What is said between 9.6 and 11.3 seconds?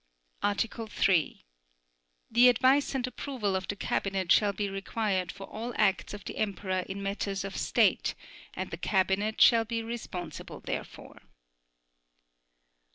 be responsible therefor.